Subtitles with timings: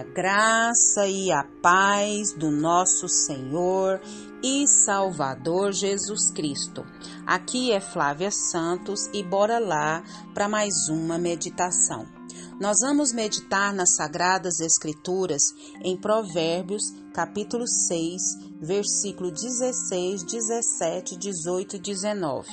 [0.00, 4.00] A graça e a paz do nosso Senhor
[4.42, 6.86] e Salvador Jesus Cristo.
[7.26, 10.02] Aqui é Flávia Santos e bora lá
[10.32, 12.06] para mais uma meditação.
[12.58, 15.42] Nós vamos meditar nas Sagradas Escrituras
[15.84, 18.22] em Provérbios, capítulo 6,
[18.58, 22.48] versículo 16, 17, 18 e 19.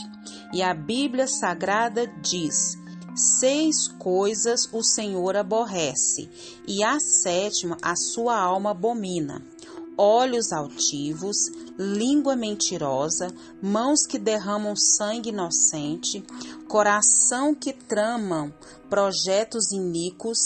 [0.53, 2.75] E a Bíblia Sagrada diz:
[3.17, 6.29] Seis coisas o Senhor aborrece,
[6.67, 9.43] e a sétima a sua alma abomina:
[9.97, 11.35] olhos altivos,
[11.79, 16.23] língua mentirosa, mãos que derramam sangue inocente,
[16.67, 18.53] coração que tramam
[18.87, 20.37] projetos iníquos,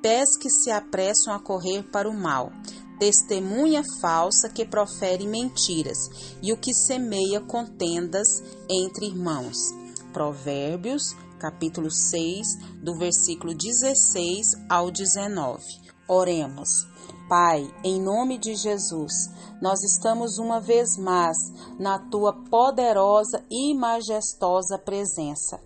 [0.00, 2.52] pés que se apressam a correr para o mal,
[3.00, 6.08] testemunha falsa que profere mentiras,
[6.40, 9.74] e o que semeia contendas entre irmãos.
[10.12, 15.64] Provérbios capítulo 6, do versículo 16 ao 19.
[16.06, 16.86] Oremos.
[17.30, 19.30] Pai, em nome de Jesus,
[19.62, 21.38] nós estamos uma vez mais
[21.78, 25.58] na tua poderosa e majestosa presença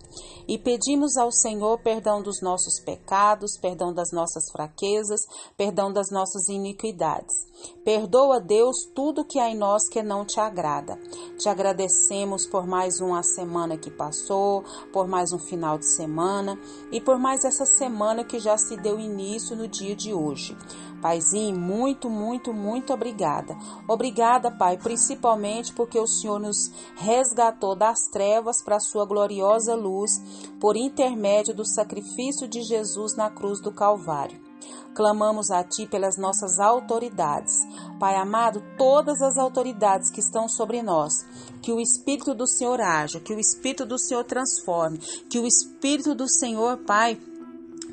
[0.47, 5.21] e pedimos ao Senhor perdão dos nossos pecados, perdão das nossas fraquezas,
[5.57, 7.33] perdão das nossas iniquidades.
[7.83, 10.99] Perdoa, Deus, tudo que há em nós que não te agrada.
[11.37, 16.59] Te agradecemos por mais uma semana que passou, por mais um final de semana
[16.91, 20.55] e por mais essa semana que já se deu início no dia de hoje.
[21.01, 23.55] Paizinho, muito, muito, muito obrigada.
[23.87, 30.11] Obrigada, Pai, principalmente porque o Senhor nos resgatou das trevas para a sua gloriosa luz
[30.59, 34.39] por intermédio do sacrifício de Jesus na cruz do Calvário.
[34.95, 37.53] Clamamos a Ti pelas nossas autoridades.
[37.99, 41.25] Pai amado, todas as autoridades que estão sobre nós,
[41.61, 44.97] que o Espírito do Senhor haja, que o Espírito do Senhor transforme,
[45.29, 47.19] que o Espírito do Senhor, Pai,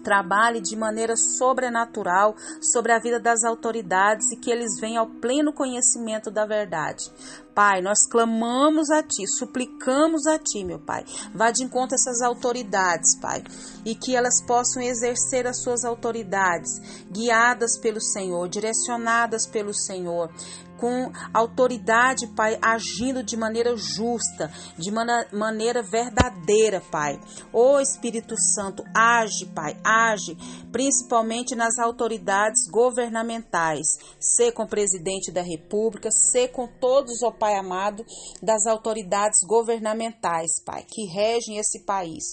[0.02, 5.52] trabalhe de maneira sobrenatural sobre a vida das autoridades e que eles venham ao pleno
[5.52, 7.10] conhecimento da verdade.
[7.54, 11.04] Pai, nós clamamos a Ti, suplicamos a Ti, meu Pai.
[11.34, 13.44] Vá de encontro a essas autoridades, Pai,
[13.84, 20.30] e que elas possam exercer as suas autoridades, guiadas pelo Senhor, direcionadas pelo Senhor,
[20.82, 27.20] com autoridade, Pai, agindo de maneira justa, de mana maneira verdadeira, Pai.
[27.52, 30.36] Ô Espírito Santo, age, Pai, age,
[30.72, 33.86] principalmente nas autoridades governamentais,
[34.18, 38.04] ser com o presidente da República, ser com todos, ó Pai amado,
[38.42, 42.24] das autoridades governamentais, Pai, que regem esse país.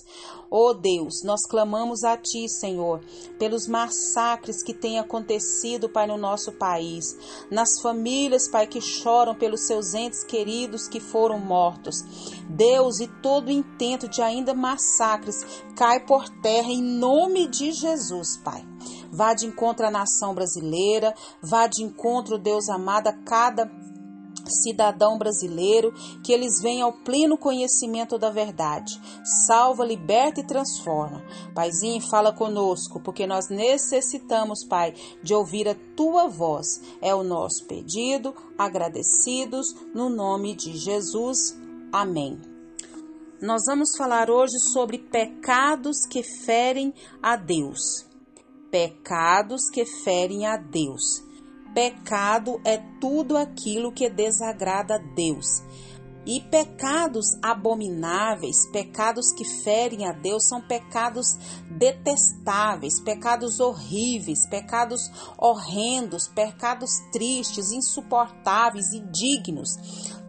[0.51, 3.01] Ó Deus, nós clamamos a Ti, Senhor,
[3.37, 7.15] pelos massacres que têm acontecido, Pai, no nosso país,
[7.51, 12.03] nas famílias famílias, Pai, que choram pelos seus entes queridos que foram mortos.
[12.49, 15.45] Deus, e todo intento de ainda massacres
[15.75, 18.65] cai por terra em nome de Jesus, Pai.
[19.11, 23.65] Vá de encontro à nação brasileira, vá de encontro, Deus amado, a cada
[24.49, 25.93] cidadão brasileiro,
[26.23, 28.99] que eles venham ao pleno conhecimento da verdade.
[29.47, 31.23] Salva, liberta e transforma.
[31.53, 34.93] Paizinho, fala conosco, porque nós necessitamos, Pai,
[35.23, 36.81] de ouvir a tua voz.
[37.01, 41.57] É o nosso pedido, agradecidos, no nome de Jesus.
[41.91, 42.39] Amém.
[43.41, 46.93] Nós vamos falar hoje sobre pecados que ferem
[47.23, 48.05] a Deus.
[48.69, 51.28] Pecados que ferem a Deus.
[51.74, 55.63] Pecado é tudo aquilo que desagrada a Deus.
[56.25, 61.25] E pecados abomináveis, pecados que ferem a Deus, são pecados
[61.72, 65.02] detestáveis, pecados horríveis, pecados
[65.38, 69.69] horrendos, pecados tristes, insuportáveis e dignos.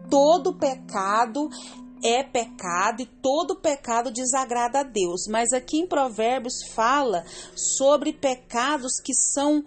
[0.09, 1.49] Todo pecado
[2.03, 5.27] é pecado e todo pecado desagrada a Deus.
[5.27, 7.23] Mas aqui em Provérbios fala
[7.55, 9.63] sobre pecados que são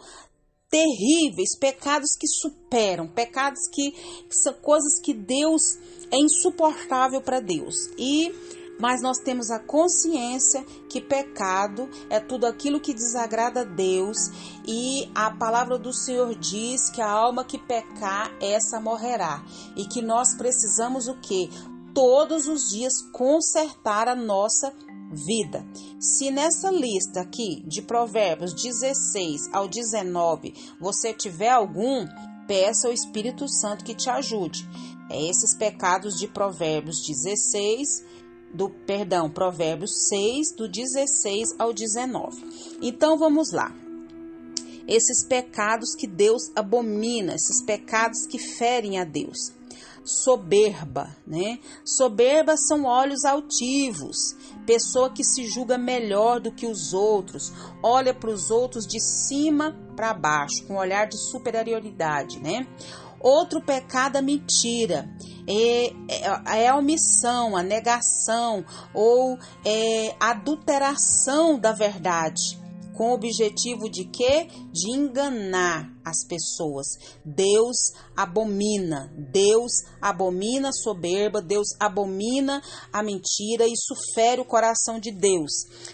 [0.74, 5.78] terríveis, pecados que superam, pecados que, que são coisas que Deus
[6.10, 7.76] é insuportável para Deus.
[7.96, 8.34] E
[8.76, 14.16] mas nós temos a consciência que pecado é tudo aquilo que desagrada a Deus.
[14.66, 19.44] E a palavra do Senhor diz que a alma que pecar essa morrerá.
[19.76, 21.48] E que nós precisamos o que
[21.94, 24.72] todos os dias consertar a nossa
[25.14, 25.64] vida.
[25.98, 32.06] Se nessa lista aqui de Provérbios 16 ao 19 você tiver algum,
[32.46, 34.68] peça ao Espírito Santo que te ajude.
[35.10, 38.04] É esses pecados de Provérbios 16
[38.52, 42.76] do perdão, Provérbios 6 do 16 ao 19.
[42.82, 43.74] Então vamos lá.
[44.86, 49.52] Esses pecados que Deus abomina, esses pecados que ferem a Deus
[50.04, 51.58] soberba, né?
[51.84, 54.36] Soberba são olhos altivos,
[54.66, 57.52] pessoa que se julga melhor do que os outros,
[57.82, 62.66] olha para os outros de cima para baixo, com um olhar de superioridade, né?
[63.20, 65.08] Outro pecado é mentira.
[65.46, 72.63] É, é, é, a omissão, a negação ou é, adulteração da verdade
[72.94, 74.48] com o objetivo de quê?
[74.72, 76.86] De enganar as pessoas.
[77.24, 82.62] Deus abomina, Deus abomina a soberba, Deus abomina
[82.92, 85.52] a mentira, isso fere o coração de Deus.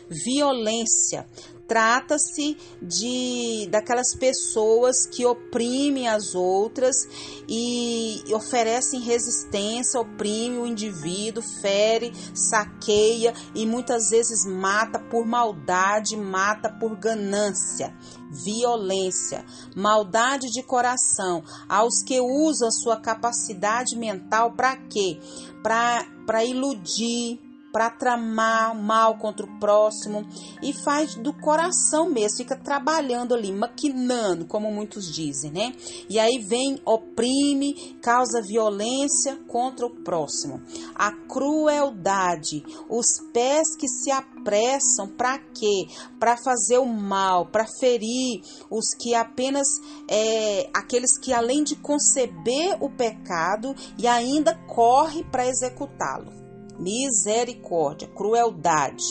[0.08, 1.26] Violência,
[1.70, 6.96] trata-se de daquelas pessoas que oprimem as outras
[7.48, 16.68] e oferecem resistência, oprime o indivíduo, fere, saqueia e muitas vezes mata por maldade, mata
[16.68, 17.96] por ganância,
[18.32, 19.44] violência,
[19.76, 25.20] maldade de coração, aos que usam sua capacidade mental para quê?
[25.62, 27.38] Para iludir,
[27.72, 30.26] para tramar mal contra o próximo
[30.62, 35.72] e faz do coração mesmo, fica trabalhando ali, maquinando, como muitos dizem, né?
[36.08, 40.60] E aí vem, oprime, causa violência contra o próximo.
[40.94, 45.86] A crueldade, os pés que se apressam para quê?
[46.18, 49.66] Para fazer o mal, para ferir os que apenas,
[50.08, 56.39] é, aqueles que além de conceber o pecado e ainda corre para executá-lo
[56.80, 59.04] misericórdia, crueldade.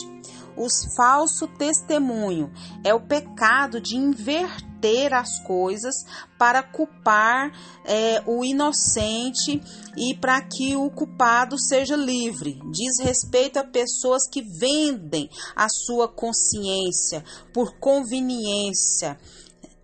[0.56, 2.52] Os falso testemunho
[2.84, 5.94] é o pecado de inverter as coisas
[6.38, 7.52] para culpar
[7.84, 9.60] é, o inocente
[9.96, 12.60] e para que o culpado seja livre.
[12.70, 17.24] Diz respeito a pessoas que vendem a sua consciência
[17.54, 19.18] por conveniência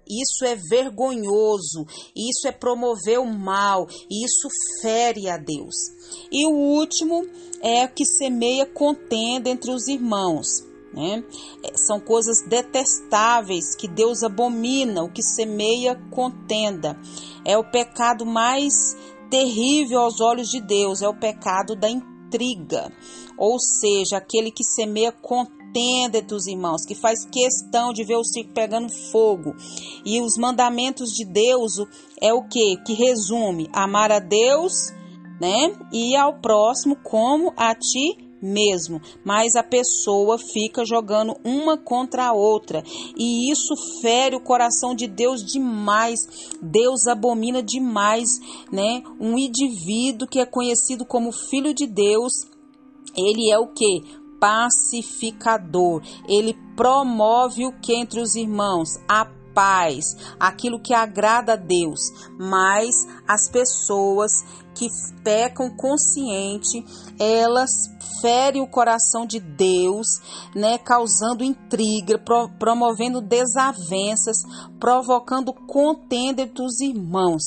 [0.09, 4.49] isso é vergonhoso, isso é promover o mal, isso
[4.81, 5.75] fere a Deus.
[6.31, 7.27] E o último
[7.61, 10.65] é que semeia contenda entre os irmãos.
[10.93, 11.23] Né?
[11.63, 16.99] É, são coisas detestáveis que Deus abomina, o que semeia contenda.
[17.45, 18.97] É o pecado mais
[19.29, 22.91] terrível aos olhos de Deus, é o pecado da intriga.
[23.37, 28.17] Ou seja, aquele que semeia contenda contenda entre os irmãos, que faz questão de ver
[28.17, 29.55] o circo pegando fogo.
[30.05, 31.73] E os mandamentos de Deus
[32.21, 32.77] é o que?
[32.85, 34.73] Que resume amar a Deus,
[35.41, 35.73] né?
[35.93, 42.33] E ao próximo como a ti mesmo, mas a pessoa fica jogando uma contra a
[42.35, 42.85] outra
[43.17, 46.21] e isso fere o coração de Deus demais.
[46.61, 48.29] Deus abomina demais,
[48.71, 49.03] né?
[49.19, 52.33] Um indivíduo que é conhecido como filho de Deus,
[53.17, 54.03] ele é o que?
[54.47, 56.01] Pacificador.
[56.29, 58.91] Ele promove o que entre os irmãos?
[59.09, 62.01] A paz, aquilo que agrada a Deus.
[62.39, 62.95] Mas
[63.27, 64.31] as pessoas
[64.73, 64.87] que
[65.25, 66.85] pecam consciente,
[67.19, 67.91] elas
[68.21, 70.07] ferem o coração de Deus,
[70.55, 74.37] né, causando intriga, pro, promovendo desavenças,
[74.79, 77.43] provocando contenda entre os irmãos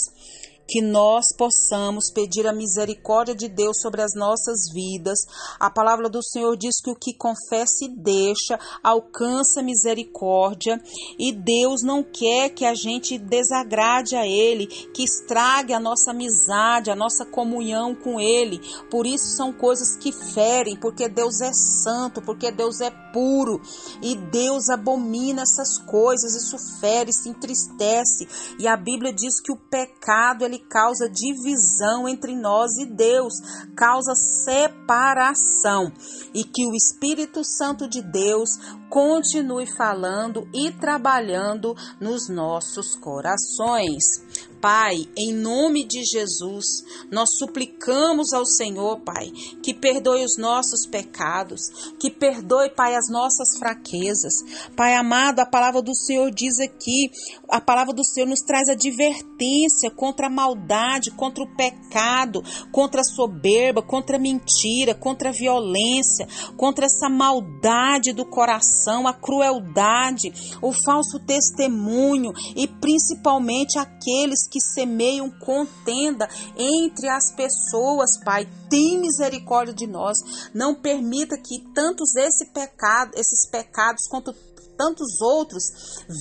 [0.69, 5.17] que nós possamos pedir a misericórdia de Deus sobre as nossas vidas.
[5.59, 10.79] A palavra do Senhor diz que o que confessa e deixa alcança misericórdia,
[11.17, 16.91] e Deus não quer que a gente desagrade a Ele, que estrague a nossa amizade,
[16.91, 18.61] a nossa comunhão com Ele.
[18.91, 23.59] Por isso são coisas que ferem, porque Deus é santo, porque Deus é puro
[24.03, 28.27] e Deus abomina essas coisas, isso fere, se entristece.
[28.59, 33.33] E a Bíblia diz que o pecado ele causa divisão entre nós e Deus,
[33.75, 35.91] causa separação.
[36.33, 38.49] E que o Espírito Santo de Deus
[38.89, 44.28] continue falando e trabalhando nos nossos corações.
[44.61, 49.31] Pai, em nome de Jesus, nós suplicamos ao Senhor, Pai,
[49.63, 51.61] que perdoe os nossos pecados,
[51.97, 54.33] que perdoe, Pai, as nossas fraquezas.
[54.75, 57.09] Pai amado, a palavra do Senhor diz aqui,
[57.49, 63.05] a palavra do Senhor nos traz advertência contra a maldade, contra o pecado, contra a
[63.05, 70.73] soberba, contra a mentira, contra a violência, contra essa maldade do coração, a crueldade, o
[70.73, 76.27] falso testemunho e principalmente aqueles que semeiam contenda
[76.57, 78.47] entre as pessoas, Pai.
[78.69, 80.17] Tem misericórdia de nós.
[80.53, 84.33] Não permita que tantos esse pecado, esses pecados quanto
[84.79, 85.63] tantos outros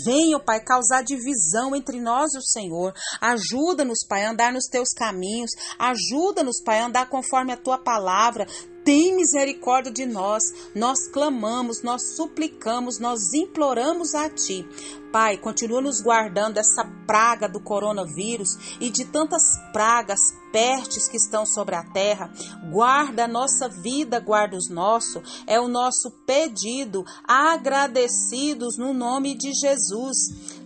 [0.04, 2.92] venham, Pai, causar divisão entre nós e o Senhor.
[3.20, 5.52] Ajuda-nos, Pai, a andar nos teus caminhos.
[5.78, 8.44] Ajuda-nos, Pai, a andar conforme a tua palavra
[8.88, 10.42] tem misericórdia de nós.
[10.74, 14.66] Nós clamamos, nós suplicamos, nós imploramos a Ti.
[15.12, 20.20] Pai, continua nos guardando dessa praga do coronavírus e de tantas pragas
[20.52, 22.30] pestes que estão sobre a terra.
[22.70, 25.42] Guarda a nossa vida, guarda os nossos.
[25.46, 30.16] É o nosso pedido, agradecidos no nome de Jesus.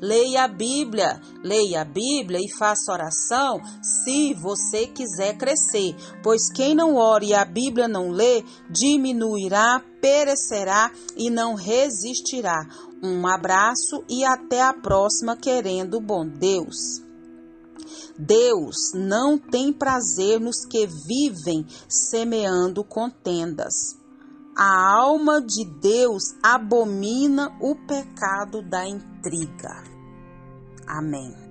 [0.00, 3.60] Leia a Bíblia, leia a Bíblia e faça oração
[4.04, 10.90] se você quiser crescer, pois quem não ore e a Bíblia não lê, diminuirá, perecerá
[11.16, 12.66] e não resistirá.
[13.02, 17.02] Um abraço e até a próxima, querendo bom Deus.
[18.16, 23.74] Deus não tem prazer nos que vivem semeando contendas.
[24.56, 29.82] A alma de Deus abomina o pecado da intriga.
[30.86, 31.41] Amém.